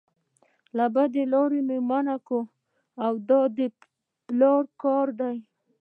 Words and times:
له 0.77 0.85
بدې 0.95 1.23
لارې 1.33 1.61
مو 1.67 1.77
منع 1.89 2.15
کوي 2.27 2.45
دا 3.29 3.41
د 3.57 3.59
پلار 4.27 4.63
کار 4.83 5.07
دی. 5.19 5.37